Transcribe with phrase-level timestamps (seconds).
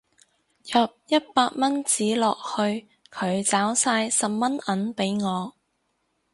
[0.73, 5.53] 入一百蚊紙落去佢找晒十蚊銀俾我